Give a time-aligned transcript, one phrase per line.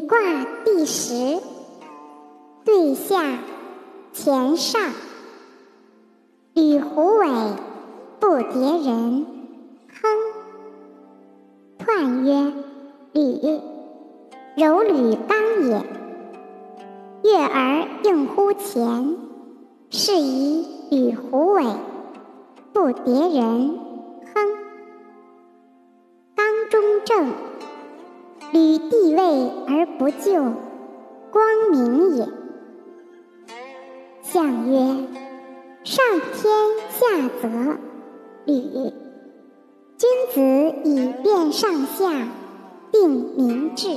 [0.00, 0.18] 卦
[0.64, 1.38] 第十，
[2.64, 3.38] 对下
[4.12, 4.92] 乾上。
[6.52, 7.28] 履虎尾，
[8.20, 9.26] 不迭人。
[10.02, 10.10] 亨。
[11.78, 12.52] 彖曰：
[13.12, 13.60] 履，
[14.56, 15.82] 柔履刚也。
[17.22, 19.16] 月而应乎前，
[19.90, 21.64] 是以履虎尾，
[22.72, 23.78] 不迭人。
[24.34, 24.56] 亨。
[26.36, 27.32] 刚中正，
[28.52, 30.32] 履帝位而不就，
[31.30, 32.28] 光明也。
[34.22, 34.76] 象曰：
[35.84, 36.42] 上天
[36.90, 37.48] 下泽，
[38.46, 38.92] 履。
[39.96, 40.40] 君子
[40.84, 42.28] 以辨上下，
[42.92, 43.88] 定民志。